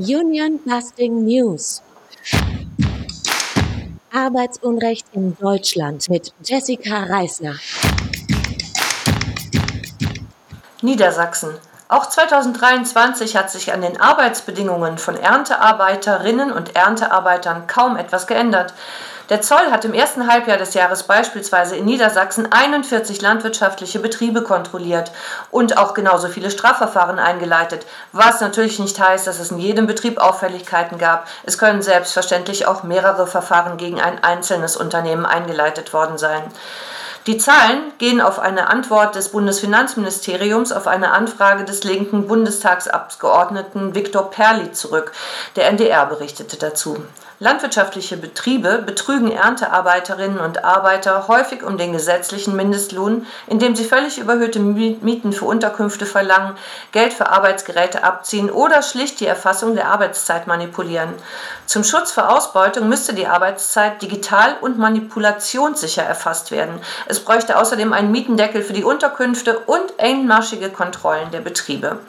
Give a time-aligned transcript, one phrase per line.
[0.00, 1.82] Union Busting News.
[4.10, 7.56] Arbeitsunrecht in Deutschland mit Jessica Reisner.
[10.80, 11.50] Niedersachsen.
[11.88, 18.72] Auch 2023 hat sich an den Arbeitsbedingungen von Erntearbeiterinnen und Erntearbeitern kaum etwas geändert.
[19.30, 25.12] Der Zoll hat im ersten Halbjahr des Jahres beispielsweise in Niedersachsen 41 landwirtschaftliche Betriebe kontrolliert
[25.52, 30.18] und auch genauso viele Strafverfahren eingeleitet, was natürlich nicht heißt, dass es in jedem Betrieb
[30.18, 31.28] Auffälligkeiten gab.
[31.44, 36.42] Es können selbstverständlich auch mehrere Verfahren gegen ein einzelnes Unternehmen eingeleitet worden sein.
[37.28, 44.30] Die Zahlen gehen auf eine Antwort des Bundesfinanzministeriums auf eine Anfrage des linken Bundestagsabgeordneten Viktor
[44.30, 45.12] Perli zurück.
[45.54, 46.96] Der NDR berichtete dazu.
[47.42, 54.60] Landwirtschaftliche Betriebe betrügen Erntearbeiterinnen und Arbeiter häufig um den gesetzlichen Mindestlohn, indem sie völlig überhöhte
[54.60, 56.58] Mieten für Unterkünfte verlangen,
[56.92, 61.14] Geld für Arbeitsgeräte abziehen oder schlicht die Erfassung der Arbeitszeit manipulieren.
[61.64, 66.78] Zum Schutz vor Ausbeutung müsste die Arbeitszeit digital und manipulationssicher erfasst werden.
[67.06, 72.00] Es bräuchte außerdem einen Mietendeckel für die Unterkünfte und engmaschige Kontrollen der Betriebe.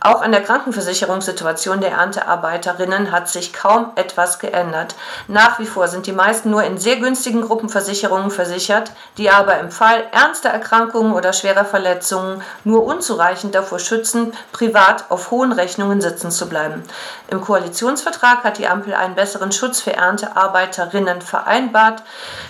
[0.00, 4.94] Auch an der Krankenversicherungssituation der Erntearbeiterinnen hat sich kaum etwas geändert.
[5.26, 9.70] Nach wie vor sind die meisten nur in sehr günstigen Gruppenversicherungen versichert, die aber im
[9.70, 16.30] Fall ernster Erkrankungen oder schwerer Verletzungen nur unzureichend davor schützen, privat auf hohen Rechnungen sitzen
[16.30, 16.82] zu bleiben.
[17.28, 22.02] Im Koalitionsvertrag hat die Ampel einen besseren Schutz für Erntearbeiterinnen vereinbart,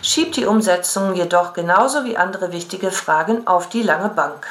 [0.03, 4.47] schiebt die Umsetzung jedoch genauso wie andere wichtige Fragen auf die lange Bank.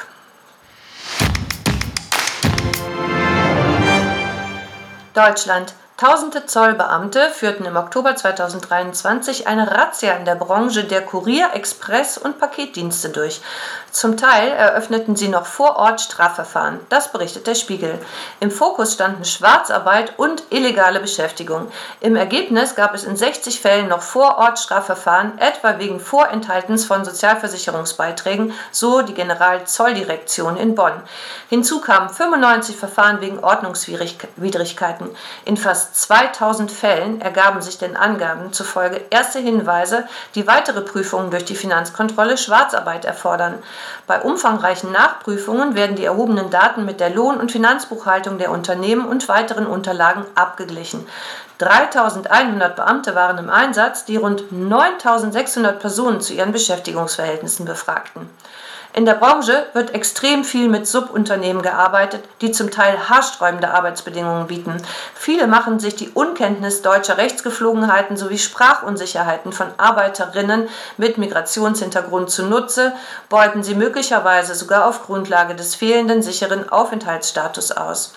[5.16, 12.18] Deutschland Tausende Zollbeamte führten im Oktober 2023 eine Razzia in der Branche der Kurier-, Express-
[12.18, 13.40] und Paketdienste durch.
[13.92, 16.80] Zum Teil eröffneten sie noch vor Ort Strafverfahren.
[16.90, 17.98] Das berichtet der Spiegel.
[18.40, 21.72] Im Fokus standen Schwarzarbeit und illegale Beschäftigung.
[22.02, 27.06] Im Ergebnis gab es in 60 Fällen noch vor Ort Strafverfahren, etwa wegen Vorenthaltens von
[27.06, 31.02] Sozialversicherungsbeiträgen, so die Generalzolldirektion in Bonn.
[31.48, 35.16] Hinzu kamen 95 Verfahren wegen Ordnungswidrigkeiten.
[35.46, 40.04] In fast fast 2000 Fällen ergaben sich den Angaben zufolge erste Hinweise,
[40.34, 43.54] die weitere Prüfungen durch die Finanzkontrolle Schwarzarbeit erfordern.
[44.06, 49.28] Bei umfangreichen Nachprüfungen werden die erhobenen Daten mit der Lohn- und Finanzbuchhaltung der Unternehmen und
[49.28, 51.06] weiteren Unterlagen abgeglichen.
[51.58, 58.28] 3100 Beamte waren im Einsatz, die rund 9600 Personen zu ihren Beschäftigungsverhältnissen befragten.
[58.96, 64.80] In der Branche wird extrem viel mit Subunternehmen gearbeitet, die zum Teil haarsträubende Arbeitsbedingungen bieten.
[65.14, 72.94] Viele machen sich die Unkenntnis deutscher Rechtsgeflogenheiten sowie Sprachunsicherheiten von Arbeiterinnen mit Migrationshintergrund zunutze,
[73.28, 78.14] beuten sie möglicherweise sogar auf Grundlage des fehlenden sicheren Aufenthaltsstatus aus.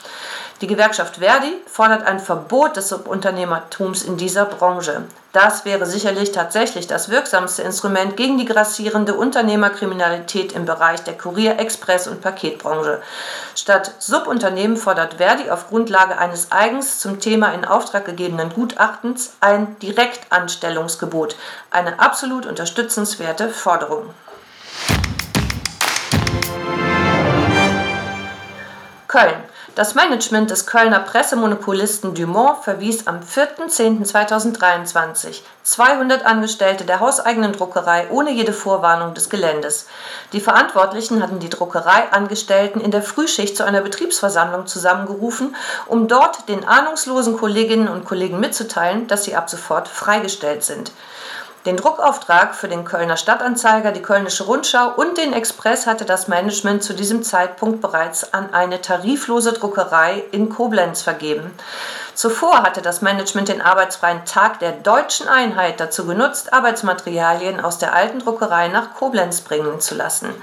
[0.62, 5.03] Die Gewerkschaft Verdi fordert ein Verbot des Subunternehmertums in dieser Branche.
[5.31, 11.59] Das wäre sicherlich tatsächlich das wirksamste Instrument gegen die grassierende Unternehmerkriminalität im Bereich der Kurier-,
[11.59, 13.02] Express- und Paketbranche.
[13.56, 19.80] Statt Subunternehmen fordert Verdi auf Grundlage eines eigens zum Thema in Auftrag gegebenen Gutachtens ein
[19.80, 21.38] Direktanstellungsgebot.
[21.72, 24.09] Eine absolut unterstützenswerte Forderung.
[29.08, 29.44] Köln.
[29.79, 38.34] Das Management des Kölner Pressemonopolisten Dumont verwies am 4.10.2023 200 Angestellte der hauseigenen Druckerei ohne
[38.34, 39.88] jede Vorwarnung des Geländes.
[40.34, 45.56] Die Verantwortlichen hatten die Druckereiangestellten in der Frühschicht zu einer Betriebsversammlung zusammengerufen,
[45.88, 50.91] um dort den ahnungslosen Kolleginnen und Kollegen mitzuteilen, dass sie ab sofort freigestellt sind.
[51.66, 56.84] Den Druckauftrag für den Kölner Stadtanzeiger, die Kölnische Rundschau und den Express hatte das Management
[56.84, 61.52] zu diesem Zeitpunkt bereits an eine tariflose Druckerei in Koblenz vergeben.
[62.14, 67.94] Zuvor hatte das Management den arbeitsfreien Tag der deutschen Einheit dazu genutzt, Arbeitsmaterialien aus der
[67.94, 70.34] alten Druckerei nach Koblenz bringen zu lassen.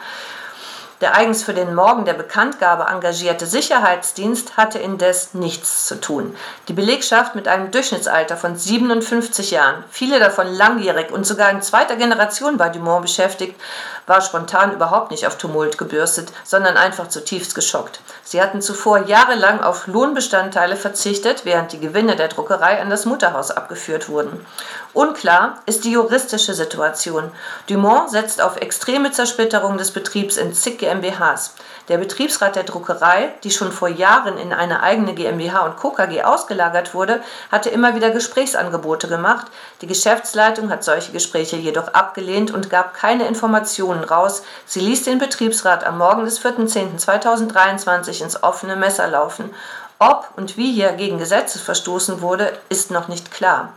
[1.03, 6.35] Der eigens für den Morgen der Bekanntgabe engagierte Sicherheitsdienst hatte indes nichts zu tun.
[6.69, 11.97] Die Belegschaft mit einem Durchschnittsalter von 57 Jahren, viele davon langjährig und sogar in zweiter
[11.97, 13.61] Generation bei Dumont beschäftigt,
[14.07, 18.01] war spontan überhaupt nicht auf Tumult gebürstet, sondern einfach zutiefst geschockt.
[18.23, 23.51] Sie hatten zuvor jahrelang auf Lohnbestandteile verzichtet, während die Gewinne der Druckerei an das Mutterhaus
[23.51, 24.47] abgeführt wurden.
[24.95, 27.31] Unklar ist die juristische Situation.
[27.69, 31.55] Dumont setzt auf extreme Zersplitterung des Betriebs in zig GmbHs.
[31.89, 35.91] Der Betriebsrat der Druckerei, die schon vor Jahren in eine eigene GmbH und Co.
[35.91, 39.47] KG ausgelagert wurde, hatte immer wieder Gesprächsangebote gemacht.
[39.81, 44.43] Die Geschäftsleitung hat solche Gespräche jedoch abgelehnt und gab keine Informationen raus.
[44.65, 49.55] Sie ließ den Betriebsrat am Morgen des 4.10.2023 ins offene Messer laufen.
[49.99, 53.73] Ob und wie hier gegen Gesetze verstoßen wurde, ist noch nicht klar.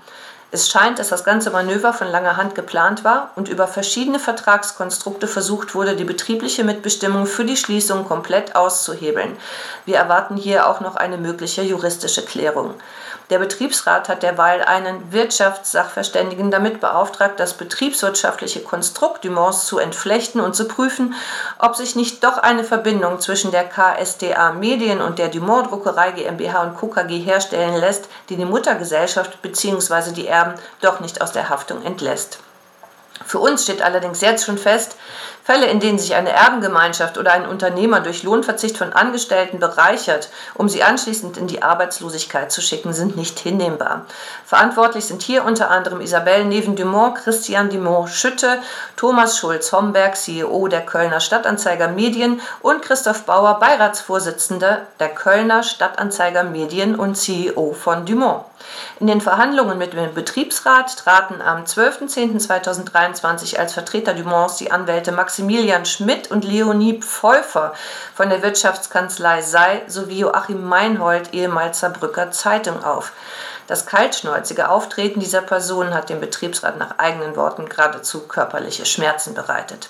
[0.51, 5.27] Es scheint, dass das ganze Manöver von langer Hand geplant war und über verschiedene Vertragskonstrukte
[5.27, 9.37] versucht wurde, die betriebliche Mitbestimmung für die Schließung komplett auszuhebeln.
[9.85, 12.73] Wir erwarten hier auch noch eine mögliche juristische Klärung.
[13.29, 20.55] Der Betriebsrat hat derweil einen Wirtschaftssachverständigen damit beauftragt, das betriebswirtschaftliche Konstrukt Dumont zu entflechten und
[20.55, 21.13] zu prüfen,
[21.59, 26.63] ob sich nicht doch eine Verbindung zwischen der KSDA Medien und der Dumont Druckerei GmbH
[26.63, 26.87] und Co.
[26.87, 30.11] KG herstellen lässt, die die Muttergesellschaft bzw.
[30.11, 32.39] die Erben doch nicht aus der Haftung entlässt.
[33.25, 34.95] Für uns steht allerdings jetzt schon fest,
[35.49, 40.69] Fälle, in denen sich eine Erbengemeinschaft oder ein Unternehmer durch Lohnverzicht von Angestellten bereichert, um
[40.69, 44.05] sie anschließend in die Arbeitslosigkeit zu schicken, sind nicht hinnehmbar.
[44.45, 48.59] Verantwortlich sind hier unter anderem Isabelle Neven-Dumont, Christian Dumont-Schütte,
[48.95, 56.93] Thomas Schulz-Homberg, CEO der Kölner Stadtanzeiger Medien und Christoph Bauer, Beiratsvorsitzender der Kölner Stadtanzeiger Medien
[56.93, 58.43] und CEO von Dumont.
[58.99, 65.85] In den Verhandlungen mit dem Betriebsrat traten am 12.10.2023 als Vertreter Dumonts die Anwälte Maximilian
[65.85, 67.73] Schmidt und Leonie Pfeuffer
[68.13, 73.13] von der Wirtschaftskanzlei Sei sowie Joachim Meinhold, ehemals Saarbrücker Zeitung auf.
[73.65, 79.89] Das kaltschnäuzige Auftreten dieser Personen hat dem Betriebsrat nach eigenen Worten geradezu körperliche Schmerzen bereitet.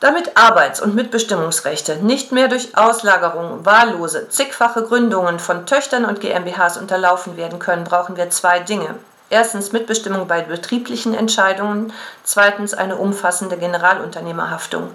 [0.00, 6.78] Damit Arbeits- und Mitbestimmungsrechte nicht mehr durch Auslagerung, wahllose, zigfache Gründungen von Töchtern und GmbHs
[6.78, 8.94] unterlaufen werden können, brauchen wir zwei Dinge.
[9.28, 11.92] Erstens Mitbestimmung bei betrieblichen Entscheidungen,
[12.22, 14.92] zweitens eine umfassende Generalunternehmerhaftung.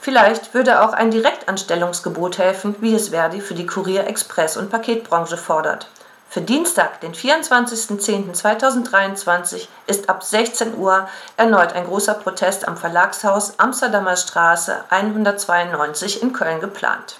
[0.00, 5.36] Vielleicht würde auch ein Direktanstellungsgebot helfen, wie es Verdi für die Kurier-, Express- und Paketbranche
[5.36, 5.88] fordert.
[6.30, 14.16] Für Dienstag, den 24.10.2023 ist ab 16 Uhr erneut ein großer Protest am Verlagshaus Amsterdamer
[14.16, 17.18] Straße 192 in Köln geplant.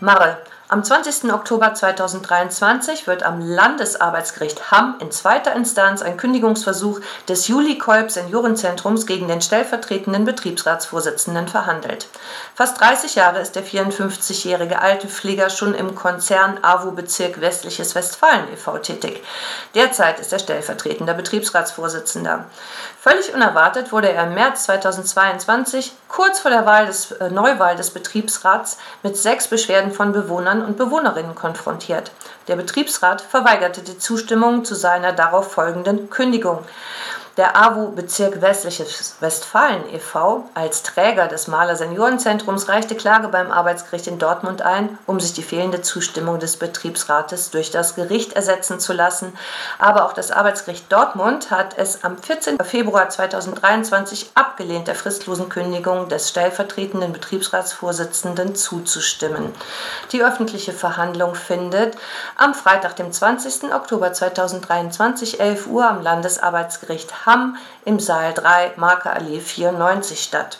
[0.00, 0.38] Marre,
[0.70, 1.32] am 20.
[1.32, 9.04] Oktober 2023 wird am Landesarbeitsgericht Hamm in zweiter Instanz ein Kündigungsversuch des Juli Kolb Seniorenzentrums
[9.04, 12.06] gegen den stellvertretenden Betriebsratsvorsitzenden verhandelt.
[12.54, 18.78] Fast 30 Jahre ist der 54-jährige Altenpfleger schon im Konzern AWO Bezirk Westliches Westfalen e.V.
[18.78, 19.24] tätig.
[19.74, 22.44] Derzeit ist er stellvertretender Betriebsratsvorsitzender.
[23.00, 27.90] Völlig unerwartet wurde er im März 2022, kurz vor der Wahl des, äh, Neuwahl des
[27.90, 32.12] Betriebsrats, mit sechs Beschwerden von Bewohnern und Bewohnerinnen konfrontiert.
[32.48, 36.58] Der Betriebsrat verweigerte die Zustimmung zu seiner darauf folgenden Kündigung.
[37.40, 40.44] Der AWO Bezirk Westliches Westfalen e.V.
[40.52, 45.42] als Träger des Maler Seniorenzentrums reichte Klage beim Arbeitsgericht in Dortmund ein, um sich die
[45.42, 49.32] fehlende Zustimmung des Betriebsrates durch das Gericht ersetzen zu lassen.
[49.78, 52.58] Aber auch das Arbeitsgericht Dortmund hat es am 14.
[52.62, 59.54] Februar 2023 abgelehnt, der fristlosen Kündigung des stellvertretenden Betriebsratsvorsitzenden zuzustimmen.
[60.12, 61.96] Die öffentliche Verhandlung findet
[62.36, 63.72] am Freitag, dem 20.
[63.72, 70.58] Oktober 2023, 11 Uhr am Landesarbeitsgericht Hamm im Saal 3, Markerallee 94 statt.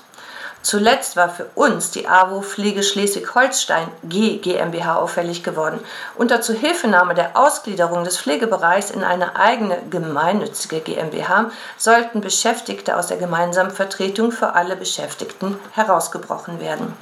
[0.63, 5.81] Zuletzt war für uns die AWO Pflege Schleswig-Holstein G GmbH auffällig geworden.
[6.17, 13.17] Unter Zuhilfenahme der Ausgliederung des Pflegebereichs in eine eigene gemeinnützige GmbH sollten Beschäftigte aus der
[13.17, 16.95] gemeinsamen Vertretung für alle Beschäftigten herausgebrochen werden.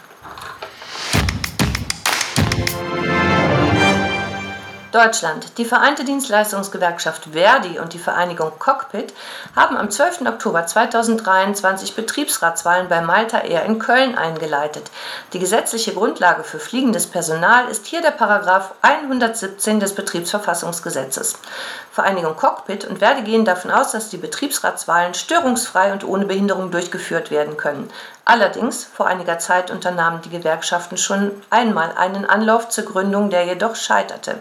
[4.98, 5.58] Deutschland.
[5.58, 9.14] Die Vereinte Dienstleistungsgewerkschaft Verdi und die Vereinigung Cockpit
[9.54, 10.22] haben am 12.
[10.22, 14.90] Oktober 2023 Betriebsratswahlen bei Malta Air in Köln eingeleitet.
[15.34, 21.38] Die gesetzliche Grundlage für fliegendes Personal ist hier der Paragraph 117 des Betriebsverfassungsgesetzes.
[21.92, 27.30] Vereinigung Cockpit und Verdi gehen davon aus, dass die Betriebsratswahlen störungsfrei und ohne Behinderung durchgeführt
[27.30, 27.88] werden können.
[28.24, 33.74] Allerdings, vor einiger Zeit unternahmen die Gewerkschaften schon einmal einen Anlauf zur Gründung, der jedoch
[33.74, 34.38] scheiterte.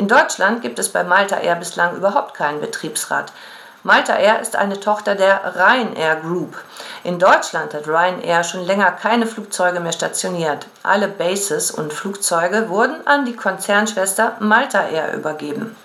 [0.00, 3.34] In Deutschland gibt es bei Malta Air bislang überhaupt keinen Betriebsrat.
[3.82, 6.56] Malta Air ist eine Tochter der Ryanair Group.
[7.04, 10.66] In Deutschland hat Ryanair schon länger keine Flugzeuge mehr stationiert.
[10.82, 15.76] Alle Bases und Flugzeuge wurden an die Konzernschwester Malta Air übergeben.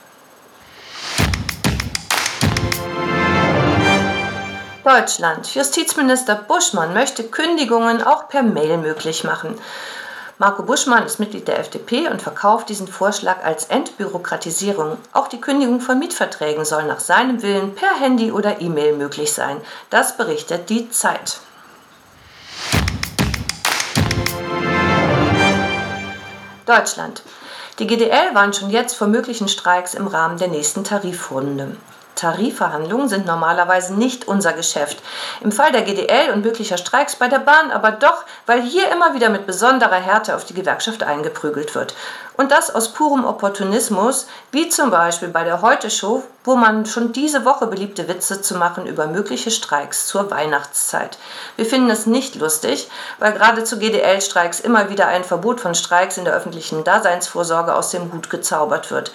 [4.86, 5.53] Deutschland.
[5.53, 9.60] Justizminister Buschmann möchte Kündigungen auch per Mail möglich machen.
[10.38, 14.98] Marco Buschmann ist Mitglied der FDP und verkauft diesen Vorschlag als Entbürokratisierung.
[15.13, 19.62] Auch die Kündigung von Mietverträgen soll nach seinem Willen per Handy oder E-Mail möglich sein.
[19.89, 21.39] Das berichtet die Zeit.
[26.65, 27.22] Deutschland.
[27.80, 31.77] Die GDL warnt schon jetzt vor möglichen Streiks im Rahmen der nächsten Tarifrunde.
[32.15, 34.98] Tarifverhandlungen sind normalerweise nicht unser Geschäft.
[35.41, 39.13] Im Fall der GDL und möglicher Streiks bei der Bahn aber doch, weil hier immer
[39.13, 41.95] wieder mit besonderer Härte auf die Gewerkschaft eingeprügelt wird.
[42.38, 47.46] Und das aus purem Opportunismus, wie zum Beispiel bei der Heute-Show, wo man schon diese
[47.46, 51.18] Woche beliebte Witze zu machen über mögliche Streiks zur Weihnachtszeit.
[51.56, 52.89] Wir finden es nicht lustig,
[53.20, 57.89] weil gerade zu GDL-Streiks immer wieder ein Verbot von Streiks in der öffentlichen Daseinsvorsorge aus
[57.92, 59.12] dem Hut gezaubert wird.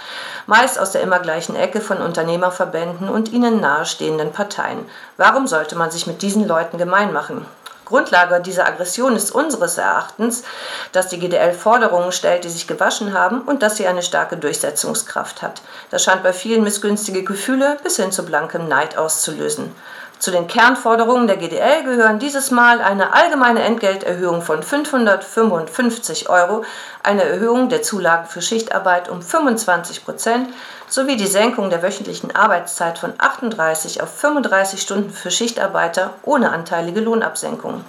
[0.47, 4.87] Meist aus der immer gleichen Ecke von Unternehmerverbänden und ihnen nahestehenden Parteien.
[5.19, 7.47] Warum sollte man sich mit diesen Leuten gemein machen?
[7.91, 10.45] Grundlage dieser Aggression ist unseres Erachtens,
[10.93, 15.43] dass die GDL Forderungen stellt, die sich gewaschen haben und dass sie eine starke Durchsetzungskraft
[15.43, 15.61] hat.
[15.91, 19.75] Das scheint bei vielen missgünstige Gefühle bis hin zu blankem Neid auszulösen.
[20.21, 26.63] Zu den Kernforderungen der GDL gehören dieses Mal eine allgemeine Entgelterhöhung von 555 Euro,
[27.03, 30.51] eine Erhöhung der Zulagen für Schichtarbeit um 25 Prozent
[30.91, 37.01] sowie die Senkung der wöchentlichen Arbeitszeit von 38 auf 35 Stunden für Schichtarbeiter ohne anteilige
[37.01, 37.83] Lohnabsenkungen.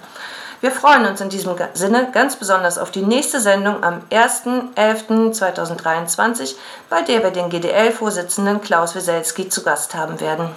[0.60, 6.54] Wir freuen uns in diesem Sinne ganz besonders auf die nächste Sendung am 1.11.2023,
[6.88, 10.50] bei der wir den GDL-Vorsitzenden Klaus Weselski zu Gast haben werden.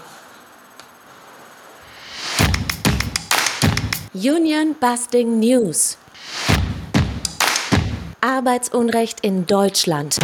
[4.13, 5.97] Union Busting News.
[8.21, 10.19] Arbeitsunrecht in Deutschland.